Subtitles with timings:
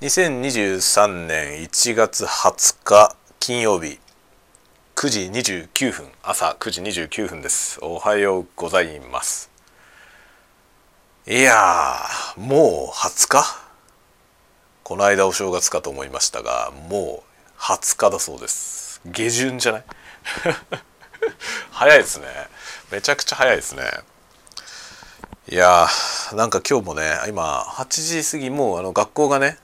[0.00, 4.00] 2023年1月20日金曜日
[4.96, 5.20] 9時
[5.66, 7.78] 29分朝9時29分です。
[7.80, 9.50] おはようございます。
[11.28, 11.96] いや
[12.36, 13.44] もう20日
[14.82, 17.22] この間お正月かと思いましたがも
[17.56, 19.00] う20日だそうです。
[19.06, 19.84] 下旬じゃない？
[21.70, 22.26] 早いですね。
[22.90, 23.88] めちゃくちゃ早いですね。
[25.48, 29.56] いやーなんか今日もね今8時過ぎもうあの学校がね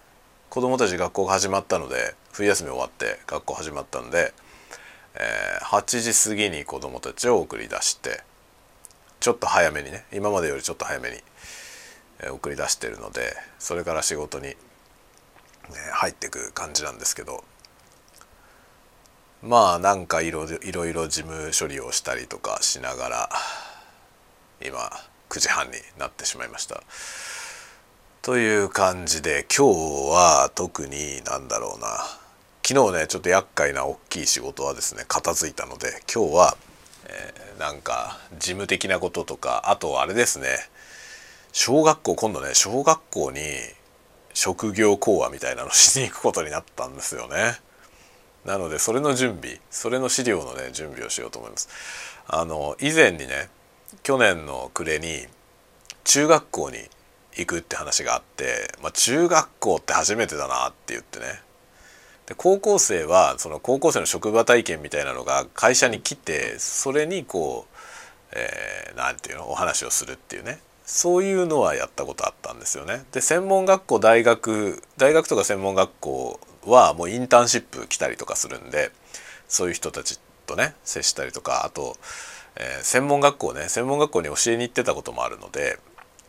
[0.51, 4.35] 子供たち学校が始まったので冬休み終わって学校始まったので、
[5.15, 8.25] えー、8時過ぎに子供たちを送り出して
[9.21, 11.17] ちょっと早めにね今までよりちょっと早めに、
[12.19, 14.57] えー、送り出してるのでそれから仕事に、ね、
[15.93, 17.45] 入っていく感じなんですけど
[19.45, 23.31] まあなんかいろいろいろ事務処理をしたりとかしながら
[24.67, 24.79] 今
[25.29, 26.83] 9時半になってしまいました。
[28.23, 31.89] という感じで今日は特になんだろうな
[32.63, 36.57] 昨日ねちょっと厄介な大きい仕事はですね片付いたので今日は、
[37.07, 40.49] えー、なんか事務的なこととかあとあれですね
[41.53, 43.41] 小学校今度ね小学校に
[44.35, 47.59] 職業講話みたいなのしに行くことになったんですよね。
[48.45, 51.71] なのでそれの準備それの資料のね準備をしようと思います。
[52.29, 53.49] あの以前にね
[54.03, 55.27] 去年の暮れに
[56.05, 56.79] 中学校に
[57.41, 61.43] 行くって話があって、まあ、中学校って初めてだなって言ってね
[62.27, 68.37] で高校生はその高校生の職場体験みたいなのが会社に来てそれにこう
[68.97, 73.05] 何、えー、て言うのお話をするっていうねそういうのはやったことあったんですよね。
[73.13, 78.91] で専門学校大学大学とか専門学校はもうインターンシップ来たりとかするんで
[79.49, 81.97] そういう人たちとね接したりとかあと、
[82.57, 85.79] えー、専門学校ね専門学校に教えに行ってたこともあるので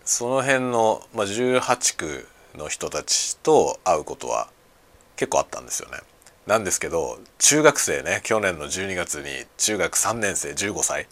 [0.06, 4.50] その辺の、まあ、18区の人たちと会うことは
[5.16, 6.00] 結構あったんですよね。
[6.48, 11.08] なんですけど中学生ね去年の12月に中学3年生15歳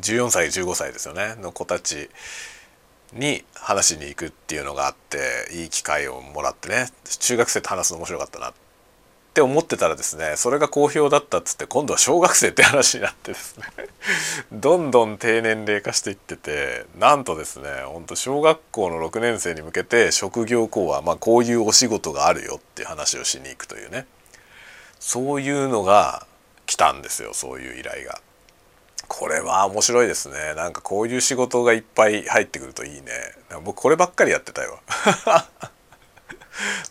[0.00, 2.10] 14歳15歳ですよねの子たち
[3.12, 6.88] に話しに行くっていうのがあっていい機会をもらってね
[7.20, 8.52] 中学生と話すの面白かったなっ
[9.36, 13.66] って思ってたらですねそれが好評だったっつって今度は小学生って話になってですね
[14.50, 24.06] どんどん低年齢化していっててなんとですねほんと小学校の6年生に向けて職業講話まあこういうお仕事があるよっていう話をしに行くというね
[24.98, 26.26] そういうのが
[26.64, 28.22] 来たんですよそういう依頼が。
[29.08, 30.54] これは面白いですね。
[30.56, 33.02] なんかこういう仕事がいっぱい入ってくるといいね。
[33.62, 34.80] 僕こればっかりやってたよ。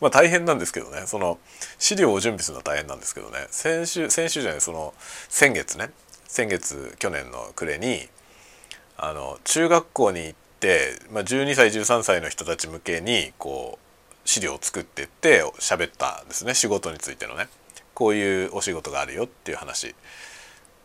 [0.02, 1.04] まあ大変なんですけどね。
[1.06, 1.40] その
[1.80, 3.48] 資料を準備するのは大変なんですけどね。
[3.50, 4.94] 先週先週じゃないその
[5.30, 5.92] 先月ね。
[6.28, 8.08] 先月去年の暮れに
[8.98, 16.54] あの中学校に行って、まあ、12歳13歳の人たち向けにこう資料を作ってって喋ったんですね。
[16.54, 17.48] 仕事についてのね。
[17.94, 19.96] こういうお仕事があるよっていう話。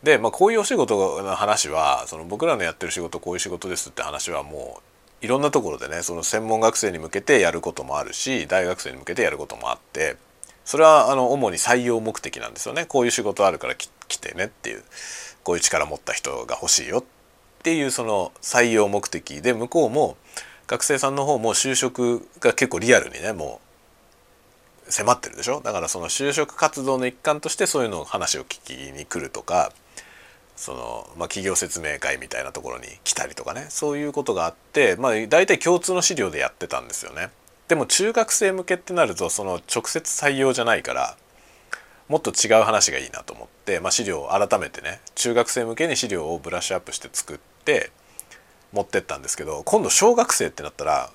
[0.03, 4.90] で、まあ、こういうお仕事の話はその僕らのやってる仕事こういう仕事ですって話はもう
[5.21, 10.17] いろんなところでねその専門学生に向けてやることもあるし大学生に向けてやることもあって
[10.65, 12.85] それはあの主に採用目的なんですよね。
[12.85, 14.83] こういう仕事あるから来てねっていう
[15.43, 17.03] こういう力持った人が欲しいよっ
[17.63, 20.17] ていうその採用目的で向こうも
[20.67, 23.59] 学生さんの方も就職が結構リアルにねも
[24.87, 25.61] う迫ってるでしょ。
[25.61, 29.71] だからその就職活動の一環としてそういうのを話を聞きに来るとか
[30.61, 37.29] その、まあ、企業説明会みたいなところに来たりとかねそういうことがあって、まあ、大体共通の資料でやってたんですよね。
[37.67, 41.17] でも中学生向けってなるとその直接採用じゃないから
[42.09, 47.89] もっと違う話がいいなと思って、まあ、資料を改めてね中学生向けに資料をブラッシュアップして作って
[48.71, 51.09] 持ってったんですけど今度小学生ってなったら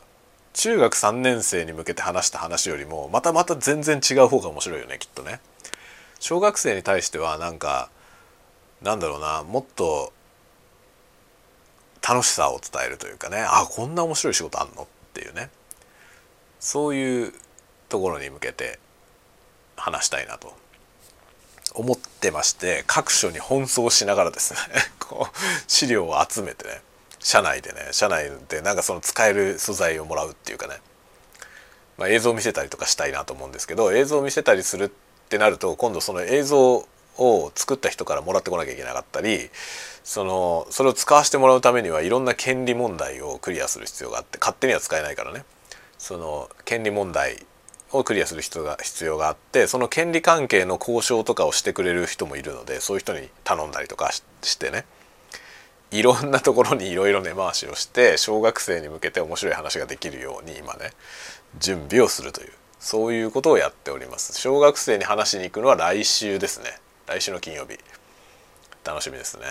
[0.55, 5.41] 中学3年生に向けて話した話よりもまたまた全然違う方が面白いよねきっとね。
[6.19, 7.91] 小学生に対してはなんか
[8.82, 10.12] なんだろうなもっと
[12.06, 15.50] 楽しさを伝えるというかねあこんな面白い仕事あんのっていうね。
[16.60, 17.32] そういう
[17.88, 18.78] ところに向けて
[19.76, 20.55] 話したいなと
[21.75, 24.58] 思ってまして各所に奔走しながらですね
[24.99, 25.37] こう
[25.70, 26.81] 資料を集めてね
[27.19, 30.81] 社内でね社内でなんかその使える素材をもらうっていうかね、
[31.99, 34.88] まあ、映像を見せたりとかしたいなと思うんですけど映像を見せたりするっ
[35.29, 36.88] てなると今度その映像
[37.19, 39.51] を作った人からもらってこなきゃいけなかったり
[40.05, 45.45] そのそれを使わせてもらうためにはいろんな権利問題をクリアする必要があって勝手には使えないからね。
[45.99, 47.47] その権利問題
[47.93, 54.85] をクリアする人が必要があってその権利関係の交渉とかをしてくれる人もいるのでそういう人に頼んだりとかしてね。
[55.93, 60.91] いろんなところにいろいろ根回しをして小学生に向けて面白い話ができるように今ね
[61.61, 64.39] 準備をするというそういうことをやっております。
[64.39, 66.79] 小学生に話しに行くのは来週ですね。
[67.06, 67.79] 来週の金曜日。
[68.85, 69.44] 楽しみですね。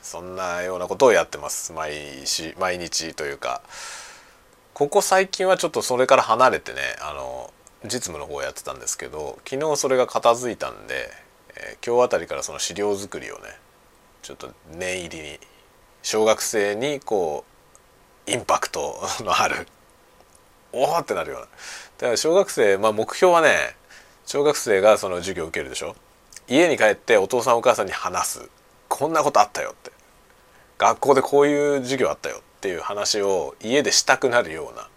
[0.00, 1.74] そんなようなことをやってます。
[1.74, 1.92] 毎
[2.24, 3.60] 日毎日というか。
[4.72, 7.52] ここ最近はちょっとそれから離れてねあの
[7.84, 11.10] 実務の方をやってたんですけど昨日それが片付いたんで、
[11.54, 13.42] えー、今日あたりからその資料作りをね
[14.22, 15.38] ちょっと念入りに
[16.02, 17.44] 小学生にこ
[18.26, 19.66] うインパクトのある
[20.72, 21.46] おおってなるような。
[21.46, 21.50] だ
[22.06, 23.76] から小学生まあ目標はね
[24.24, 25.94] 小学生がその授業を受けるでしょ。
[26.50, 28.50] 家に帰ってお父さんお母さんに話す。
[28.88, 29.92] こんなことあったよって。
[30.78, 34.88] 学校でこういう授業あったよっていう話を家でしたくなるような。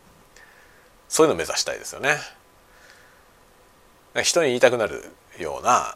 [1.10, 2.18] そういうのを目指したいですよね。
[4.24, 5.06] 人に言いたくなる
[5.40, 5.96] ような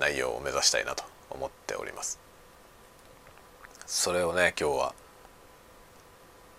[0.00, 2.18] 内容を目指したいなと思っております。
[3.86, 4.94] それをね今日は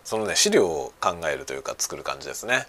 [0.05, 2.67] そのね資料を考えるというか作る感じですね。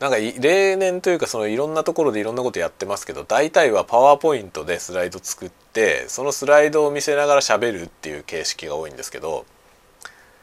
[0.00, 9.46] なんか例年というかそのいろんなところでいろんなことやってますけど大体はパワーポイントでスライド作ってそのスライドを見せながら喋るっていう形式が多いんですけど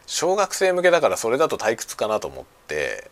[0.07, 3.11] 小学生向けだからそれだと退屈かなと思って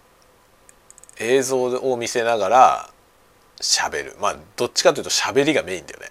[1.20, 2.90] 映像を見せながら
[3.60, 6.08] 喋るまあどっちかというと喋りがメインだよね。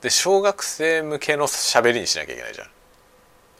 [0.00, 2.68] で小学生向けの喋りにしなきゃいけないじゃん。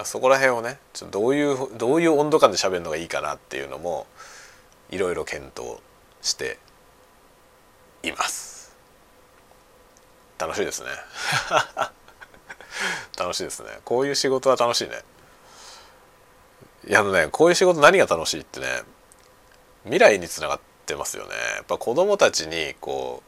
[0.05, 4.07] そこら辺をねちょっとどういうどういう温度感で喋るのがいいかなっていうのも
[4.93, 5.81] いろいろ検討
[6.21, 6.59] して
[8.03, 8.77] います。
[10.39, 10.91] 楽しいですね。
[13.19, 13.81] 楽しいですね。
[13.85, 15.03] こういう仕事は楽しいね。
[16.87, 18.83] いやあのねこういう仕事何が楽しいってね
[19.85, 21.35] 未来につながってますよね。
[21.57, 23.23] やっぱ子供たちにこ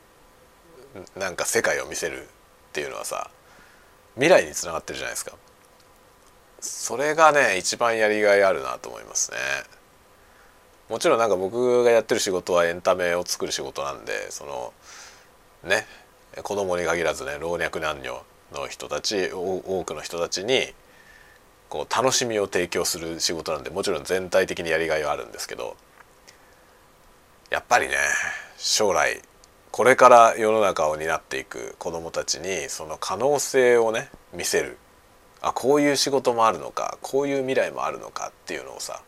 [1.16, 2.26] うなんか世界を見せるっ
[2.72, 3.30] ていうのはさ
[4.16, 5.32] 未来につながってるじゃないですか。
[6.60, 9.38] それがね一番やりがいあるなと思いますね。
[10.88, 14.72] もちろんなんか僕がやってる仕事はエンタメを作る仕事なんでその
[15.64, 15.86] ね
[16.42, 18.22] 子供に限らずね老若男女
[18.52, 20.72] の人たち多くの人たちに
[21.68, 25.76] こう楽しみを提供する仕事なんでもちろん全体的にやりがいはあるんですけど
[27.50, 27.94] やっぱりね
[28.58, 29.22] 将来
[29.70, 34.76] これから世の中を担っていく子どもたちにその可能性をね見せる
[35.40, 39.02] あこういう仕事もあるのかこういう未来もあるのかっていうのをさ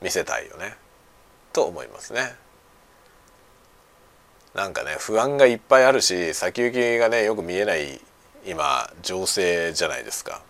[0.00, 0.83] 見せたいよね。
[1.54, 2.34] と思いますね。
[4.54, 8.00] なんかね不安がいっぱいあるし先行きがねよく見えない
[8.46, 10.42] 今情勢じゃないですか。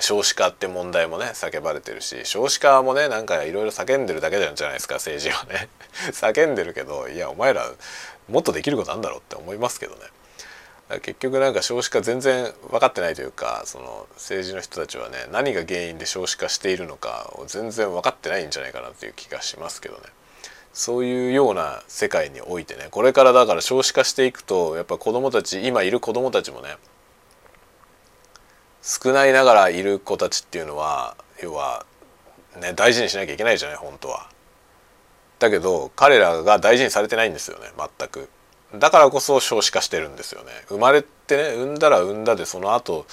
[0.00, 5.68] 少子化って問題もね叫ばれてるし少子化もねなんかいろいろ叫んでるだけじゃないですか政治はね
[6.12, 7.68] 叫んでるけどいやお前ら
[8.28, 20.02] もっとできることあんだろうって思いますけどね結局なんか少子化全然分かってないというかその政治の人たちはね何が原因で少子化しているのかを全然分かってないんじゃないかなっていう気がしますけどね
[20.72, 26.76] そういうような世界においてねこれからだから少子化していくとやっぱ子どもたち今いる子どもたちもね
[28.82, 31.84] 少ないながらいる子たちっていうのは要は
[32.60, 34.30] ね大事にしなきゃいけないじゃない本当は。
[35.38, 38.28] だけど彼らが大事にされてないんですよね全く。
[38.74, 40.50] だからこそ少子化してるんですよね。
[40.68, 43.06] 生まれてね産んだら産んだでその後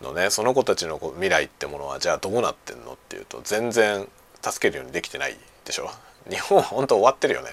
[0.00, 4.08] のねその子たちの未来ってものはじゃあどうなってんのっていうと全然
[4.42, 5.90] 助けるようにできてないでしょ。
[6.28, 7.50] 日本は本当終わってるよね。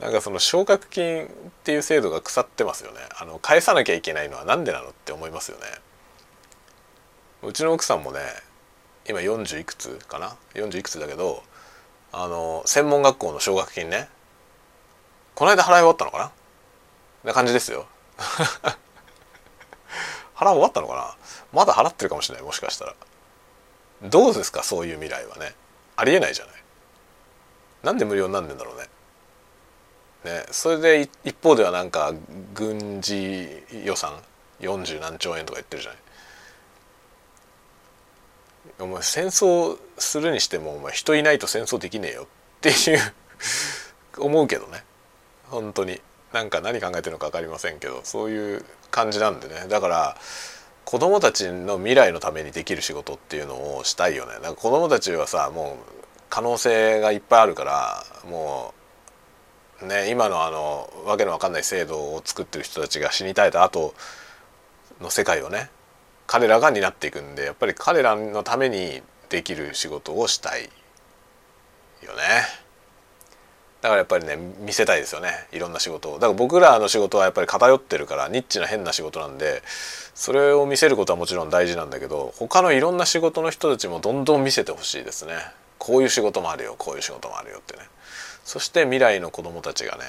[0.00, 1.28] なんかその奨学金っ
[1.64, 2.98] ていう制度が腐ってますよね。
[3.18, 5.64] あの返さなきゃいけないのは何でなのって思いますよね。
[7.42, 8.20] うちの奥さんもね
[9.08, 11.42] 今40いくつかな？40いくつだけど
[12.12, 14.08] あの専門学校の奨学金ね。
[15.34, 16.32] この間払い終わったのかな？
[17.24, 17.86] な感じですよ。
[20.34, 21.16] 払い終わったのかな？
[21.52, 22.94] まだ払ってるかもしれないもしかしたら。
[24.02, 24.62] どうですか？
[24.64, 25.54] そういう未来はね。
[25.96, 26.54] ありえないじゃない。
[27.82, 28.88] なんで無料になんでんだろうね。
[30.24, 32.12] ねそれで一方ではなんか
[32.54, 33.48] 軍事
[33.84, 34.12] 予算
[34.60, 36.00] ？40何兆円とか言ってるじゃない。
[38.80, 42.24] お前戦争するにしてもお前人いないと戦争できねえよ。
[42.24, 42.26] っ
[42.60, 42.98] ていう
[44.18, 44.84] 思うけどね。
[45.48, 46.00] 本当に。
[46.32, 49.66] なんか何考えてるのか分かりませんけどそういう感じなんでね。
[49.68, 50.16] だから
[50.84, 54.34] 子供たちの未来のためにできる仕事っていうのをしたいよね。
[54.42, 58.74] だか子供たちはさもう可能性がいっぱいあるからも
[59.82, 63.94] うね今のあのわけのわかんない制度を作ってる人たちが死に絶えた後
[65.00, 65.70] の世界をね
[66.26, 72.22] 彼らが担っていくんでやっぱり彼らのためにできる仕事をしたいよね。
[73.80, 76.14] だからやっぱりね見せたいですよねいろんな仕事を。
[76.14, 79.62] だから僕らの仕事はやっぱり偏ってるからニッチな変な仕事なんで
[80.14, 85.34] それを見せることはもちろん大事なんだけど他のいろんな仕事の人たちもどんどん見せてほしいですね。
[85.78, 87.82] こういう仕事もあるよこういう仕事もあるよってね。
[88.44, 90.04] そして未来の子どもたちがね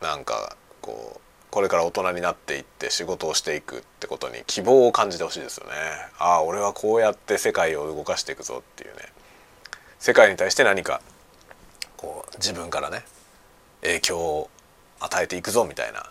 [0.00, 1.20] なんかこう
[1.50, 5.72] これから大人になっていって仕事をしていくってことに希望を感じてほしいですよね。
[6.18, 9.02] ああ俺はこうやって世界を動かしていくぞっていうね。
[9.98, 11.02] 世界に対して何か
[11.96, 13.04] こう自分からね
[13.82, 14.50] 影響を
[14.98, 16.10] 与えていくぞみたいな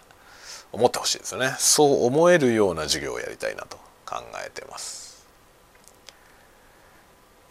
[0.72, 1.56] 思ってほしいですよね。
[1.58, 5.11] そう思えるような授業をやりたいなと考えてます。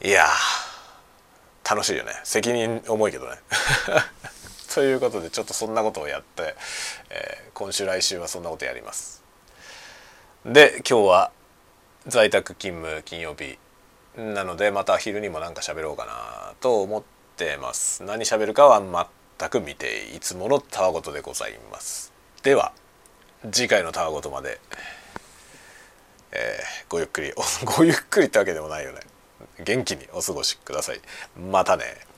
[0.02, 0.26] いや
[1.69, 2.12] 楽しいよね。
[2.25, 3.37] 責任重いけどね。
[4.75, 6.57] ということでちょっとそんなことをやって、
[7.11, 9.23] えー、今週来週はそんなことやります。
[10.47, 11.33] で今日は
[12.07, 13.59] 在宅勤務金曜日。
[14.16, 17.02] なのでまた昼にもなんか喋ろうかなと思っ
[17.37, 18.02] てます。
[18.02, 18.80] 何喋るかは
[19.38, 20.14] 全く未定。
[20.14, 22.11] いつものたわごとでございます。
[22.42, 22.73] では
[23.52, 24.61] 次回のたわごとまで、
[26.33, 27.33] えー、ごゆっくり
[27.64, 29.00] ごゆっくりってわけでもないよね。
[29.65, 31.01] 元気にお過ごしください。
[31.39, 32.10] またね。